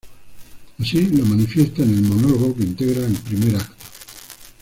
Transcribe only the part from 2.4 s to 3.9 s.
que integra el primer acto.